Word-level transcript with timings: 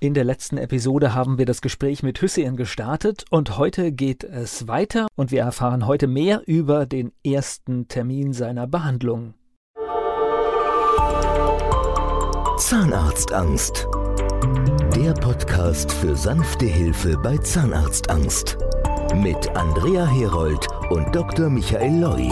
In 0.00 0.12
der 0.12 0.24
letzten 0.24 0.58
Episode 0.58 1.14
haben 1.14 1.38
wir 1.38 1.46
das 1.46 1.62
Gespräch 1.62 2.02
mit 2.02 2.20
Hüseyin 2.20 2.56
gestartet 2.56 3.24
und 3.30 3.56
heute 3.56 3.92
geht 3.92 4.22
es 4.24 4.68
weiter 4.68 5.06
und 5.14 5.30
wir 5.30 5.40
erfahren 5.40 5.86
heute 5.86 6.06
mehr 6.06 6.42
über 6.46 6.84
den 6.84 7.12
ersten 7.24 7.88
Termin 7.88 8.32
seiner 8.32 8.66
Behandlung. 8.66 9.34
Zahnarztangst. 12.58 13.86
Der 14.94 15.12
Podcast 15.14 15.90
für 15.92 16.16
sanfte 16.16 16.66
Hilfe 16.66 17.16
bei 17.22 17.38
Zahnarztangst. 17.38 18.58
Mit 19.14 19.48
Andrea 19.56 20.06
Herold 20.06 20.66
und 20.90 21.14
Dr. 21.14 21.48
Michael 21.48 22.00
Loi. 22.00 22.28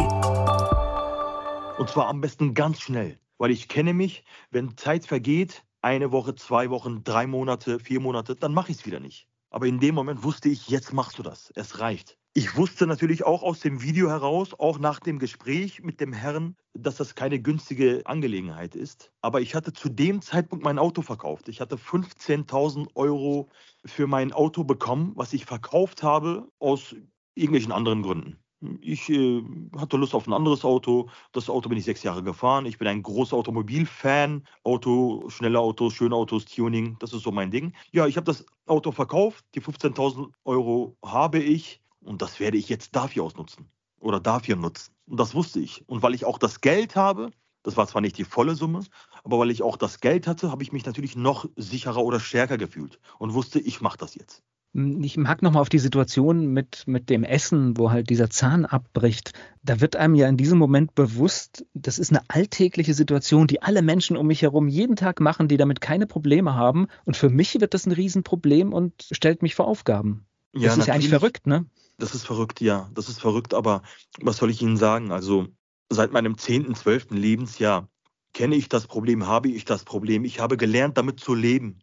Und 1.79 1.89
zwar 1.89 2.09
am 2.09 2.21
besten 2.21 2.55
ganz 2.55 2.81
schnell, 2.81 3.19
weil 3.39 3.51
ich 3.51 3.69
kenne 3.69 3.95
mich, 3.95 4.25
wenn 4.51 4.77
Zeit 4.77 5.07
vergeht, 5.07 5.65
eine 5.83 6.13
Woche, 6.13 6.35
zwei 6.35 6.71
Wochen, 6.71 7.05
drei 7.05 7.27
Monate, 7.27 7.79
vier 7.79 8.01
Monate, 8.01 8.37
dann 8.37 8.55
mache 8.55 8.73
ich 8.73 8.79
es 8.79 8.87
wieder 8.87 9.01
nicht. 9.01 9.29
Aber 9.51 9.67
in 9.67 9.81
dem 9.81 9.95
Moment 9.95 10.23
wusste 10.23 10.49
ich, 10.49 10.69
jetzt 10.69 10.93
machst 10.95 11.19
du 11.19 11.23
das. 11.23 11.53
Es 11.55 11.79
reicht. 11.79 12.17
Ich 12.35 12.57
wusste 12.57 12.87
natürlich 12.87 13.25
auch 13.25 13.43
aus 13.43 13.61
dem 13.61 13.83
Video 13.83 14.09
heraus, 14.09 14.59
auch 14.59 14.79
nach 14.79 15.01
dem 15.01 15.19
Gespräch 15.19 15.83
mit 15.83 16.01
dem 16.01 16.15
Herrn, 16.15 16.57
dass 16.73 16.97
das 16.97 17.15
keine 17.15 17.39
günstige 17.39 18.01
Angelegenheit 18.07 18.75
ist. 18.75 19.13
Aber 19.21 19.43
ich 19.43 19.55
hatte 19.55 19.75
zu 19.75 19.91
dem 19.91 20.23
Zeitpunkt 20.23 20.65
mein 20.65 20.79
Auto 20.79 21.03
verkauft. 21.03 21.49
Ich 21.49 21.61
hatte 21.61 21.77
15.000 21.77 22.89
Euro 22.95 23.51
für 23.85 24.07
mein 24.07 24.33
Auto 24.33 24.65
bekommen, 24.65 25.13
was 25.17 25.35
ich 25.35 25.45
verkauft 25.45 26.03
habe 26.03 26.49
aus 26.59 26.97
irgendwelchen 27.35 27.73
anderen 27.73 28.01
Gründen. 28.01 28.39
Ich 28.81 29.09
äh, 29.11 29.43
hatte 29.77 29.97
Lust 29.97 30.15
auf 30.15 30.27
ein 30.27 30.33
anderes 30.33 30.65
Auto. 30.65 31.09
Das 31.33 31.51
Auto 31.51 31.69
bin 31.69 31.79
ich 31.79 31.85
sechs 31.85 32.03
Jahre 32.03 32.23
gefahren. 32.23 32.67
Ich 32.67 32.79
bin 32.79 32.89
ein 32.89 33.03
großer 33.03 33.37
Automobilfan. 33.37 34.47
Auto, 34.63 35.29
schnelle 35.29 35.59
Autos, 35.59 35.95
schöne 35.95 36.15
Autos, 36.15 36.45
Tuning, 36.45 36.97
das 37.01 37.13
ist 37.13 37.23
so 37.23 37.33
mein 37.33 37.51
Ding. 37.51 37.73
Ja, 37.91 38.07
ich 38.07 38.17
habe 38.17 38.25
das 38.25 38.47
Auto 38.67 38.93
verkauft. 38.93 39.45
Die 39.55 39.61
15.000 39.61 40.31
Euro 40.45 40.97
habe 41.05 41.39
ich 41.39 41.81
und 42.01 42.23
das 42.23 42.41
werde 42.41 42.57
ich 42.57 42.69
jetzt 42.69 42.95
dafür 42.95 43.25
ausnutzen 43.25 43.69
oder 44.01 44.21
dafür 44.21 44.57
nutzen. 44.57 44.95
Und 45.07 45.19
das 45.19 45.35
wusste 45.35 45.61
ich. 45.61 45.89
Und 45.89 46.03
weil 46.03 46.15
ich 46.15 46.25
auch 46.25 46.39
das 46.39 46.61
Geld 46.61 46.97
habe, 46.97 47.31
das 47.63 47.77
war 47.77 47.87
zwar 47.87 48.01
nicht 48.03 48.19
die 48.19 48.25
volle 48.25 48.55
Summe, 48.55 48.85
aber 49.25 49.39
weil 49.39 49.51
ich 49.51 49.63
auch 49.63 49.77
das 49.77 50.01
Geld 50.01 50.27
hatte, 50.27 50.51
habe 50.51 50.63
ich 50.63 50.73
mich 50.73 50.85
natürlich 50.85 51.17
noch 51.17 51.47
sicherer 51.57 52.03
oder 52.03 52.21
stärker 52.21 52.59
gefühlt 52.59 52.99
und 53.19 53.35
wusste, 53.35 53.61
ich 53.61 53.81
mache 53.81 53.99
das 53.99 54.15
jetzt. 54.15 54.43
Ich 54.75 55.19
mag 55.19 55.43
nochmal 55.43 55.61
auf 55.61 55.69
die 55.69 55.79
Situation 55.79 56.47
mit, 56.47 56.85
mit 56.87 57.11
dem 57.11 57.25
Essen, 57.25 57.77
wo 57.77 57.91
halt 57.91 58.09
dieser 58.09 58.31
Zahn 58.31 58.65
abbricht. 58.65 59.33
Da 59.63 59.83
wird 59.83 59.97
einem 59.97 60.15
ja 60.15 60.27
in 60.29 60.39
diesem 60.39 60.59
Moment 60.59 60.95
bewusst, 60.95 61.67
das 61.75 61.99
ist 61.99 62.11
eine 62.11 62.23
alltägliche 62.29 62.95
Situation, 62.95 63.47
die 63.47 63.61
alle 63.61 63.83
Menschen 63.83 64.17
um 64.17 64.27
mich 64.27 64.41
herum 64.41 64.69
jeden 64.69 64.97
Tag 64.97 65.21
machen, 65.21 65.49
die 65.49 65.59
damit 65.59 65.83
keine 65.83 66.07
Probleme 66.07 66.55
haben. 66.55 66.87
Und 67.05 67.19
für 67.19 67.29
mich 67.29 67.61
wird 67.61 67.75
das 67.75 67.85
ein 67.85 67.93
Riesenproblem 67.93 68.73
und 68.73 69.09
stellt 69.11 69.43
mich 69.43 69.55
vor 69.55 69.67
Aufgaben. 69.67 70.25
Ja, 70.55 70.69
das 70.69 70.79
ist 70.79 70.87
ja 70.87 70.95
eigentlich 70.95 71.11
verrückt, 71.11 71.47
ne? 71.47 71.67
Das 71.99 72.15
ist 72.15 72.25
verrückt, 72.25 72.63
ja. 72.63 72.91
Das 72.95 73.11
ist 73.11 73.21
verrückt, 73.21 73.53
aber 73.53 73.83
was 74.23 74.39
soll 74.39 74.51
ich 74.51 74.63
Ihnen 74.63 74.79
sagen? 74.79 75.13
Also 75.13 75.49
seit 75.91 76.13
meinem 76.13 76.39
10., 76.39 76.75
12. 76.75 77.11
Lebensjahr 77.11 77.89
kenne 78.33 78.57
ich 78.57 78.71
das 78.71 78.87
Problem, 78.87 79.27
habe 79.27 79.51
ich 79.51 79.67
das 79.67 79.85
Problem. 79.85 80.25
Ich 80.25 80.41
habe 80.41 80.57
gelernt, 80.57 80.97
damit 80.97 81.21
zu 81.21 81.35
leben. 81.35 81.81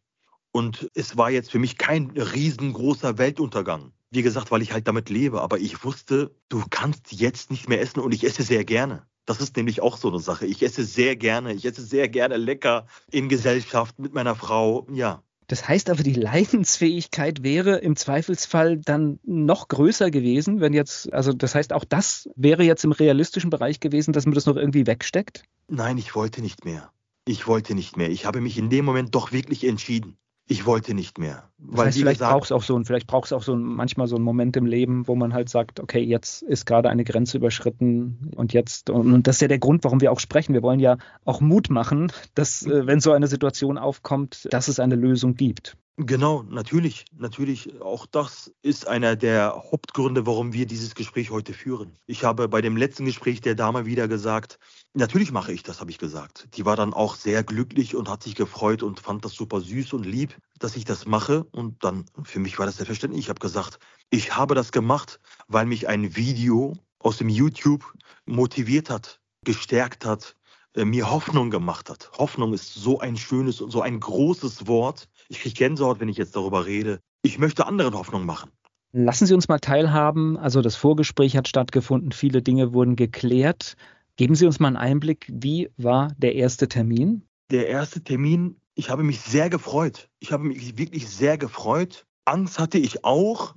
Und 0.51 0.89
es 0.95 1.17
war 1.17 1.29
jetzt 1.29 1.51
für 1.51 1.59
mich 1.59 1.77
kein 1.77 2.11
riesengroßer 2.11 3.17
Weltuntergang. 3.17 3.91
Wie 4.11 4.23
gesagt, 4.23 4.49
weil 4.49 4.63
ich 4.63 4.73
halt 4.73 4.87
damit 4.87 5.09
lebe. 5.09 5.41
Aber 5.41 5.59
ich 5.59 5.83
wusste, 5.83 6.31
du 6.49 6.63
kannst 6.69 7.11
jetzt 7.11 7.51
nicht 7.51 7.69
mehr 7.69 7.81
essen 7.81 7.99
und 7.99 8.13
ich 8.13 8.23
esse 8.23 8.43
sehr 8.43 8.65
gerne. 8.65 9.03
Das 9.25 9.41
ist 9.41 9.55
nämlich 9.57 9.81
auch 9.81 9.97
so 9.97 10.07
eine 10.07 10.19
Sache. 10.19 10.47
Ich 10.47 10.63
esse 10.63 10.83
sehr 10.83 11.15
gerne. 11.15 11.53
Ich 11.53 11.65
esse 11.65 11.83
sehr 11.83 12.09
gerne 12.09 12.37
lecker 12.37 12.87
in 13.11 13.29
Gesellschaft 13.29 13.99
mit 13.99 14.13
meiner 14.13 14.33
Frau. 14.35 14.87
Ja. 14.91 15.21
Das 15.45 15.67
heißt 15.67 15.91
aber, 15.91 16.01
die 16.01 16.13
Leidensfähigkeit 16.13 17.43
wäre 17.43 17.77
im 17.77 17.95
Zweifelsfall 17.95 18.77
dann 18.77 19.19
noch 19.23 19.67
größer 19.67 20.09
gewesen, 20.09 20.61
wenn 20.61 20.73
jetzt, 20.73 21.13
also 21.13 21.33
das 21.33 21.53
heißt, 21.53 21.73
auch 21.73 21.83
das 21.83 22.29
wäre 22.35 22.63
jetzt 22.63 22.83
im 22.83 22.91
realistischen 22.91 23.51
Bereich 23.51 23.79
gewesen, 23.79 24.13
dass 24.13 24.25
man 24.25 24.35
das 24.35 24.47
noch 24.47 24.55
irgendwie 24.55 24.87
wegsteckt? 24.87 25.43
Nein, 25.67 25.99
ich 25.99 26.15
wollte 26.15 26.41
nicht 26.41 26.65
mehr. 26.65 26.91
Ich 27.25 27.45
wollte 27.45 27.75
nicht 27.75 27.97
mehr. 27.97 28.09
Ich 28.09 28.25
habe 28.25 28.41
mich 28.41 28.57
in 28.57 28.71
dem 28.71 28.85
Moment 28.85 29.13
doch 29.13 29.31
wirklich 29.31 29.63
entschieden 29.63 30.17
ich 30.49 30.65
wollte 30.65 30.95
nicht 30.95 31.19
mehr. 31.19 31.47
Das 31.59 31.85
heißt, 31.85 31.99
vielleicht 31.99 32.21
braucht 32.21 32.45
es 32.45 32.51
auch 32.51 32.63
so 32.63 32.75
ein, 32.75 32.83
vielleicht 32.83 33.05
braucht 33.05 33.27
es 33.27 33.33
auch 33.33 33.43
so 33.43 33.53
ein, 33.53 33.61
manchmal 33.61 34.07
so 34.07 34.15
einen 34.15 34.25
Moment 34.25 34.57
im 34.57 34.65
Leben, 34.65 35.07
wo 35.07 35.15
man 35.15 35.33
halt 35.33 35.47
sagt, 35.47 35.79
okay, 35.79 35.99
jetzt 35.99 36.41
ist 36.41 36.65
gerade 36.65 36.89
eine 36.89 37.03
Grenze 37.03 37.37
überschritten 37.37 38.31
und 38.35 38.51
jetzt, 38.51 38.89
und, 38.89 39.13
und, 39.13 39.27
das 39.27 39.35
ist 39.35 39.41
ja 39.41 39.47
der 39.47 39.59
Grund, 39.59 39.83
warum 39.83 40.01
wir 40.01 40.11
auch 40.11 40.19
sprechen. 40.19 40.55
Wir 40.55 40.63
wollen 40.63 40.79
ja 40.79 40.97
auch 41.23 41.39
Mut 41.39 41.69
machen, 41.69 42.11
dass, 42.33 42.65
äh, 42.65 42.87
wenn 42.87 42.99
so 42.99 43.11
eine 43.11 43.27
Situation 43.27 43.77
aufkommt, 43.77 44.47
dass 44.49 44.67
es 44.67 44.79
eine 44.79 44.95
Lösung 44.95 45.35
gibt. 45.35 45.77
Genau, 46.01 46.43
natürlich, 46.43 47.03
natürlich. 47.17 47.81
Auch 47.81 48.05
das 48.05 48.53
ist 48.61 48.87
einer 48.87 49.17
der 49.17 49.53
Hauptgründe, 49.69 50.25
warum 50.25 50.53
wir 50.53 50.65
dieses 50.65 50.95
Gespräch 50.95 51.29
heute 51.29 51.51
führen. 51.51 51.91
Ich 52.05 52.23
habe 52.23 52.47
bei 52.47 52.61
dem 52.61 52.77
letzten 52.77 53.03
Gespräch 53.03 53.41
der 53.41 53.53
Dame 53.53 53.85
wieder 53.85 54.07
gesagt, 54.07 54.59
natürlich 54.93 55.33
mache 55.33 55.51
ich 55.51 55.61
das, 55.61 55.81
habe 55.81 55.91
ich 55.91 55.97
gesagt. 55.97 56.47
Die 56.55 56.63
war 56.63 56.77
dann 56.77 56.93
auch 56.93 57.15
sehr 57.15 57.43
glücklich 57.43 57.97
und 57.97 58.07
hat 58.07 58.23
sich 58.23 58.35
gefreut 58.35 58.81
und 58.81 59.01
fand 59.01 59.25
das 59.25 59.33
super 59.33 59.59
süß 59.59 59.91
und 59.91 60.05
lieb, 60.05 60.37
dass 60.57 60.77
ich 60.77 60.85
das 60.85 61.05
mache. 61.05 61.43
Und 61.51 61.83
dann, 61.83 62.05
für 62.23 62.39
mich 62.39 62.57
war 62.59 62.65
das 62.65 62.77
selbstverständlich. 62.77 63.25
Ich 63.25 63.29
habe 63.29 63.41
gesagt, 63.41 63.77
ich 64.09 64.37
habe 64.37 64.55
das 64.55 64.71
gemacht, 64.71 65.19
weil 65.49 65.65
mich 65.65 65.89
ein 65.89 66.15
Video 66.15 66.77
aus 66.99 67.17
dem 67.17 67.27
YouTube 67.27 67.83
motiviert 68.25 68.89
hat, 68.89 69.19
gestärkt 69.43 70.05
hat, 70.05 70.37
mir 70.75 71.09
Hoffnung 71.09 71.49
gemacht 71.49 71.89
hat. 71.89 72.11
Hoffnung 72.17 72.53
ist 72.53 72.73
so 72.73 72.99
ein 72.99 73.17
schönes 73.17 73.61
und 73.61 73.71
so 73.71 73.81
ein 73.81 73.99
großes 73.99 74.67
Wort. 74.67 75.09
Ich 75.27 75.41
kriege 75.41 75.55
Gänsehaut, 75.55 75.99
wenn 75.99 76.09
ich 76.09 76.17
jetzt 76.17 76.35
darüber 76.35 76.65
rede. 76.65 76.99
Ich 77.21 77.39
möchte 77.39 77.65
anderen 77.65 77.95
Hoffnung 77.95 78.25
machen. 78.25 78.51
Lassen 78.91 79.27
Sie 79.27 79.33
uns 79.33 79.47
mal 79.47 79.59
teilhaben. 79.59 80.37
Also 80.37 80.61
das 80.61 80.75
Vorgespräch 80.75 81.37
hat 81.37 81.47
stattgefunden, 81.47 82.11
viele 82.11 82.41
Dinge 82.41 82.73
wurden 82.73 82.95
geklärt. 82.95 83.75
Geben 84.15 84.35
Sie 84.35 84.45
uns 84.45 84.59
mal 84.59 84.67
einen 84.67 84.77
Einblick, 84.77 85.27
wie 85.31 85.69
war 85.77 86.09
der 86.17 86.35
erste 86.35 86.67
Termin? 86.67 87.23
Der 87.51 87.67
erste 87.67 88.03
Termin, 88.03 88.59
ich 88.75 88.89
habe 88.89 89.03
mich 89.03 89.21
sehr 89.21 89.49
gefreut. 89.49 90.09
Ich 90.19 90.31
habe 90.31 90.43
mich 90.43 90.77
wirklich 90.77 91.07
sehr 91.07 91.37
gefreut. 91.37 92.05
Angst 92.25 92.59
hatte 92.59 92.77
ich 92.77 93.05
auch, 93.05 93.55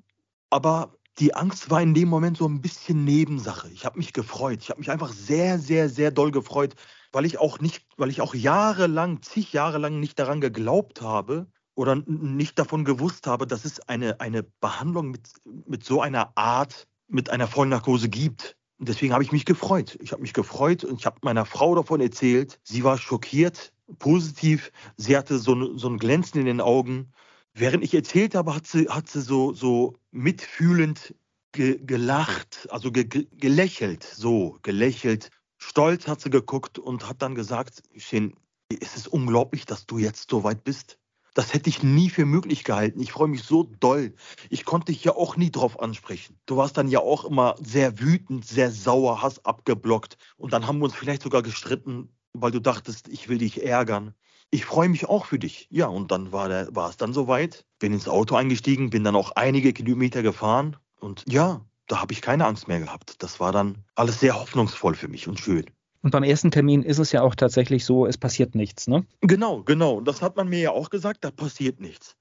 aber 0.50 0.94
die 1.18 1.34
Angst 1.34 1.70
war 1.70 1.82
in 1.82 1.94
dem 1.94 2.08
Moment 2.08 2.38
so 2.38 2.46
ein 2.46 2.60
bisschen 2.60 3.04
Nebensache. 3.04 3.68
Ich 3.72 3.84
habe 3.84 3.98
mich 3.98 4.12
gefreut. 4.12 4.60
Ich 4.62 4.70
habe 4.70 4.80
mich 4.80 4.90
einfach 4.90 5.12
sehr, 5.12 5.58
sehr, 5.58 5.88
sehr 5.88 6.10
doll 6.10 6.30
gefreut, 6.30 6.74
weil 7.12 7.26
ich 7.26 7.38
auch 7.38 7.60
nicht, 7.60 7.84
weil 7.96 8.10
ich 8.10 8.20
auch 8.20 8.34
jahrelang, 8.34 9.22
zig 9.22 9.52
Jahre 9.52 9.78
lang 9.78 10.00
nicht 10.00 10.18
daran 10.18 10.40
geglaubt 10.40 11.02
habe 11.02 11.46
oder 11.74 11.96
nicht 12.06 12.58
davon 12.58 12.84
gewusst 12.84 13.26
habe, 13.26 13.46
dass 13.46 13.64
es 13.64 13.80
eine, 13.88 14.20
eine 14.20 14.42
Behandlung 14.42 15.10
mit, 15.10 15.28
mit 15.44 15.84
so 15.84 16.00
einer 16.00 16.36
Art, 16.36 16.86
mit 17.08 17.30
einer 17.30 17.46
Vollnarkose 17.46 18.08
gibt. 18.08 18.56
Und 18.78 18.88
deswegen 18.88 19.12
habe 19.12 19.22
ich 19.22 19.32
mich 19.32 19.44
gefreut. 19.44 19.98
Ich 20.02 20.12
habe 20.12 20.22
mich 20.22 20.32
gefreut 20.32 20.84
und 20.84 20.98
ich 20.98 21.06
habe 21.06 21.18
meiner 21.22 21.44
Frau 21.44 21.74
davon 21.74 22.00
erzählt. 22.00 22.58
Sie 22.64 22.82
war 22.82 22.98
schockiert, 22.98 23.72
positiv. 23.98 24.72
Sie 24.96 25.16
hatte 25.16 25.38
so, 25.38 25.76
so 25.76 25.88
ein 25.88 25.98
Glänzen 25.98 26.40
in 26.40 26.46
den 26.46 26.60
Augen. 26.60 27.12
Während 27.54 27.84
ich 27.84 27.94
erzählt 27.94 28.34
habe, 28.34 28.54
hat 28.54 28.66
sie, 28.66 28.88
hat 28.88 29.08
sie 29.08 29.20
so, 29.20 29.52
so 29.52 29.94
mitfühlend 30.10 31.14
ge, 31.52 31.78
gelacht, 31.84 32.66
also 32.70 32.90
ge, 32.90 33.04
gelächelt, 33.04 34.02
so 34.02 34.58
gelächelt 34.62 35.30
Stolz 35.72 36.06
hat 36.06 36.20
sie 36.20 36.28
geguckt 36.28 36.78
und 36.78 37.08
hat 37.08 37.22
dann 37.22 37.34
gesagt, 37.34 37.82
Shin, 37.96 38.34
es 38.68 38.94
ist 38.94 39.08
unglaublich, 39.08 39.64
dass 39.64 39.86
du 39.86 39.96
jetzt 39.96 40.28
so 40.28 40.44
weit 40.44 40.64
bist. 40.64 40.98
Das 41.32 41.54
hätte 41.54 41.70
ich 41.70 41.82
nie 41.82 42.10
für 42.10 42.26
möglich 42.26 42.62
gehalten. 42.62 43.00
Ich 43.00 43.12
freue 43.12 43.28
mich 43.28 43.42
so 43.42 43.62
doll. 43.80 44.12
Ich 44.50 44.66
konnte 44.66 44.92
dich 44.92 45.02
ja 45.02 45.16
auch 45.16 45.38
nie 45.38 45.50
drauf 45.50 45.80
ansprechen. 45.80 46.38
Du 46.44 46.58
warst 46.58 46.76
dann 46.76 46.88
ja 46.88 47.00
auch 47.00 47.24
immer 47.24 47.54
sehr 47.58 47.98
wütend, 48.00 48.44
sehr 48.44 48.70
sauer, 48.70 49.22
hast 49.22 49.46
abgeblockt. 49.46 50.18
Und 50.36 50.52
dann 50.52 50.66
haben 50.66 50.78
wir 50.78 50.84
uns 50.84 50.94
vielleicht 50.94 51.22
sogar 51.22 51.40
gestritten, 51.40 52.10
weil 52.34 52.50
du 52.50 52.60
dachtest, 52.60 53.08
ich 53.08 53.30
will 53.30 53.38
dich 53.38 53.64
ärgern. 53.64 54.12
Ich 54.50 54.66
freue 54.66 54.90
mich 54.90 55.08
auch 55.08 55.24
für 55.24 55.38
dich. 55.38 55.68
Ja, 55.70 55.86
und 55.86 56.10
dann 56.10 56.32
war, 56.32 56.50
der, 56.50 56.76
war 56.76 56.90
es 56.90 56.98
dann 56.98 57.14
soweit. 57.14 57.64
Bin 57.78 57.94
ins 57.94 58.08
Auto 58.08 58.34
eingestiegen, 58.34 58.90
bin 58.90 59.04
dann 59.04 59.16
auch 59.16 59.30
einige 59.30 59.72
Kilometer 59.72 60.22
gefahren. 60.22 60.76
Und 61.00 61.24
ja, 61.26 61.64
da 61.92 62.00
habe 62.00 62.14
ich 62.14 62.22
keine 62.22 62.46
Angst 62.46 62.68
mehr 62.68 62.80
gehabt. 62.80 63.22
Das 63.22 63.38
war 63.38 63.52
dann 63.52 63.84
alles 63.96 64.18
sehr 64.18 64.34
hoffnungsvoll 64.34 64.94
für 64.94 65.08
mich 65.08 65.28
und 65.28 65.38
schön. 65.38 65.66
Und 66.00 66.10
beim 66.10 66.22
ersten 66.22 66.50
Termin 66.50 66.82
ist 66.82 66.98
es 66.98 67.12
ja 67.12 67.20
auch 67.20 67.34
tatsächlich 67.34 67.84
so, 67.84 68.06
es 68.06 68.16
passiert 68.16 68.54
nichts, 68.54 68.88
ne? 68.88 69.04
Genau, 69.20 69.62
genau. 69.62 70.00
Das 70.00 70.22
hat 70.22 70.34
man 70.36 70.48
mir 70.48 70.60
ja 70.60 70.70
auch 70.70 70.88
gesagt, 70.88 71.22
da 71.22 71.30
passiert 71.30 71.80
nichts. 71.80 72.16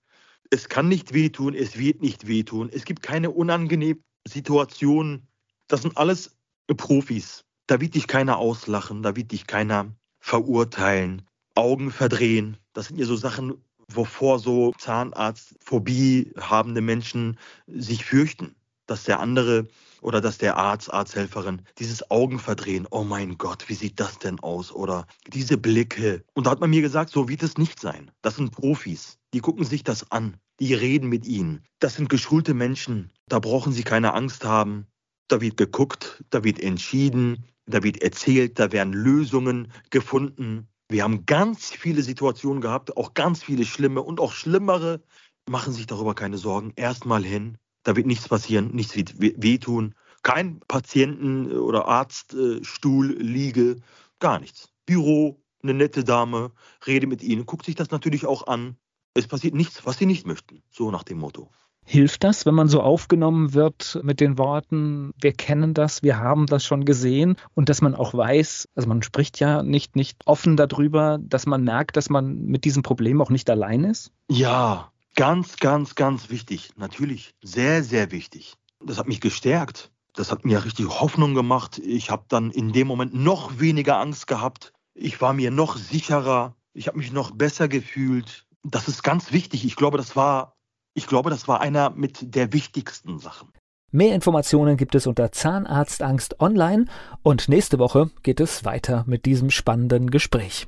Es 0.49 0.67
kann 0.67 0.89
nicht 0.89 1.13
wehtun, 1.13 1.55
es 1.55 1.77
wird 1.77 2.01
nicht 2.01 2.27
wehtun. 2.27 2.69
Es 2.69 2.83
gibt 2.83 3.01
keine 3.01 3.31
unangenehmen 3.31 4.03
Situationen. 4.27 5.29
Das 5.69 5.83
sind 5.83 5.97
alles 5.97 6.35
Profis. 6.75 7.45
Da 7.67 7.79
wird 7.79 7.95
dich 7.95 8.07
keiner 8.07 8.39
auslachen, 8.39 9.03
da 9.03 9.15
wird 9.15 9.31
dich 9.31 9.47
keiner 9.47 9.95
verurteilen, 10.19 11.21
Augen 11.55 11.91
verdrehen. 11.91 12.57
Das 12.73 12.87
sind 12.87 12.99
ja 12.99 13.05
so 13.05 13.15
Sachen, 13.15 13.53
wovor 13.87 14.39
so 14.39 14.73
Zahnarztphobie 14.77 16.33
habende 16.37 16.81
Menschen 16.81 17.39
sich 17.67 18.03
fürchten 18.03 18.53
dass 18.87 19.03
der 19.03 19.19
andere 19.19 19.67
oder 20.01 20.19
dass 20.19 20.37
der 20.37 20.57
Arzt, 20.57 20.91
Arzthelferin 20.91 21.61
dieses 21.77 22.09
Augenverdrehen, 22.09 22.87
oh 22.89 23.03
mein 23.03 23.37
Gott, 23.37 23.69
wie 23.69 23.75
sieht 23.75 23.99
das 23.99 24.19
denn 24.19 24.39
aus? 24.39 24.71
Oder 24.71 25.05
diese 25.27 25.57
Blicke. 25.57 26.23
Und 26.33 26.47
da 26.47 26.51
hat 26.51 26.59
man 26.59 26.71
mir 26.71 26.81
gesagt, 26.81 27.11
so 27.11 27.29
wird 27.29 27.43
es 27.43 27.57
nicht 27.57 27.79
sein. 27.79 28.11
Das 28.21 28.35
sind 28.35 28.51
Profis. 28.51 29.19
Die 29.33 29.39
gucken 29.39 29.63
sich 29.63 29.83
das 29.83 30.11
an. 30.11 30.37
Die 30.59 30.73
reden 30.73 31.09
mit 31.09 31.25
ihnen. 31.25 31.63
Das 31.79 31.95
sind 31.95 32.09
geschulte 32.09 32.53
Menschen. 32.53 33.11
Da 33.27 33.39
brauchen 33.39 33.73
sie 33.73 33.83
keine 33.83 34.13
Angst 34.13 34.43
haben. 34.43 34.87
Da 35.27 35.39
wird 35.39 35.55
geguckt, 35.55 36.23
da 36.29 36.43
wird 36.43 36.59
entschieden, 36.59 37.45
da 37.65 37.83
wird 37.83 38.01
erzählt, 38.01 38.59
da 38.59 38.71
werden 38.71 38.91
Lösungen 38.91 39.71
gefunden. 39.89 40.67
Wir 40.89 41.03
haben 41.03 41.25
ganz 41.25 41.71
viele 41.71 42.01
Situationen 42.01 42.61
gehabt, 42.61 42.97
auch 42.97 43.13
ganz 43.13 43.43
viele 43.43 43.65
schlimme 43.65 44.01
und 44.01 44.19
auch 44.19 44.33
schlimmere. 44.33 45.01
Machen 45.49 45.71
sich 45.71 45.87
darüber 45.87 46.15
keine 46.15 46.37
Sorgen. 46.37 46.73
Erstmal 46.75 47.23
hin. 47.23 47.57
Da 47.83 47.95
wird 47.95 48.07
nichts 48.07 48.27
passieren, 48.27 48.71
nichts 48.73 48.95
wird 48.95 49.15
wehtun. 49.19 49.95
Kein 50.23 50.59
Patienten- 50.67 51.51
oder 51.51 51.87
Arztstuhl, 51.87 53.17
Liege, 53.19 53.77
gar 54.19 54.39
nichts. 54.39 54.69
Büro, 54.85 55.41
eine 55.63 55.73
nette 55.73 56.03
Dame, 56.03 56.51
rede 56.85 57.07
mit 57.07 57.23
ihnen, 57.23 57.45
guckt 57.45 57.65
sich 57.65 57.75
das 57.75 57.91
natürlich 57.91 58.25
auch 58.25 58.47
an. 58.47 58.77
Es 59.13 59.27
passiert 59.27 59.55
nichts, 59.55 59.85
was 59.85 59.97
sie 59.97 60.05
nicht 60.05 60.25
möchten. 60.25 60.61
So 60.69 60.91
nach 60.91 61.03
dem 61.03 61.17
Motto. 61.17 61.49
Hilft 61.83 62.23
das, 62.23 62.45
wenn 62.45 62.53
man 62.53 62.67
so 62.67 62.81
aufgenommen 62.81 63.53
wird 63.55 63.99
mit 64.03 64.19
den 64.19 64.37
Worten, 64.37 65.11
wir 65.19 65.33
kennen 65.33 65.73
das, 65.73 66.03
wir 66.03 66.19
haben 66.19 66.45
das 66.45 66.63
schon 66.63 66.85
gesehen 66.85 67.37
und 67.55 67.69
dass 67.69 67.81
man 67.81 67.95
auch 67.95 68.13
weiß, 68.13 68.69
also 68.75 68.87
man 68.87 69.01
spricht 69.01 69.39
ja 69.39 69.63
nicht, 69.63 69.95
nicht 69.95 70.21
offen 70.25 70.55
darüber, 70.55 71.17
dass 71.19 71.47
man 71.47 71.63
merkt, 71.63 71.97
dass 71.97 72.09
man 72.09 72.45
mit 72.45 72.65
diesem 72.65 72.83
Problem 72.83 73.19
auch 73.19 73.31
nicht 73.31 73.49
allein 73.49 73.83
ist? 73.83 74.11
Ja, 74.29 74.91
ganz, 75.15 75.57
ganz, 75.57 75.95
ganz 75.95 76.29
wichtig. 76.29 76.71
Natürlich, 76.77 77.35
sehr, 77.41 77.83
sehr 77.83 78.11
wichtig. 78.11 78.55
Das 78.83 78.97
hat 78.97 79.07
mich 79.07 79.21
gestärkt. 79.21 79.91
Das 80.13 80.31
hat 80.31 80.43
mir 80.43 80.65
richtig 80.65 80.87
Hoffnung 80.87 81.33
gemacht. 81.35 81.79
Ich 81.79 82.09
habe 82.09 82.25
dann 82.27 82.51
in 82.51 82.73
dem 82.73 82.87
Moment 82.87 83.13
noch 83.13 83.59
weniger 83.59 83.97
Angst 83.97 84.27
gehabt. 84.27 84.73
Ich 84.93 85.21
war 85.21 85.33
mir 85.33 85.51
noch 85.51 85.77
sicherer. 85.77 86.55
Ich 86.73 86.87
habe 86.87 86.97
mich 86.97 87.11
noch 87.11 87.31
besser 87.31 87.67
gefühlt. 87.67 88.45
Das 88.63 88.87
ist 88.87 89.03
ganz 89.03 89.31
wichtig. 89.31 89.65
Ich 89.65 89.75
glaube, 89.75 89.97
das 89.97 90.15
war 90.15 90.55
ich 90.93 91.07
glaube, 91.07 91.29
das 91.29 91.47
war 91.47 91.61
einer 91.61 91.89
mit 91.91 92.35
der 92.35 92.53
wichtigsten 92.53 93.19
Sachen. 93.19 93.49
Mehr 93.91 94.15
Informationen 94.15 94.77
gibt 94.77 94.95
es 94.95 95.07
unter 95.07 95.31
Zahnarztangst 95.31 96.39
online 96.39 96.85
und 97.23 97.49
nächste 97.49 97.79
Woche 97.79 98.09
geht 98.23 98.39
es 98.39 98.63
weiter 98.63 99.03
mit 99.07 99.25
diesem 99.25 99.49
spannenden 99.49 100.09
Gespräch. 100.11 100.67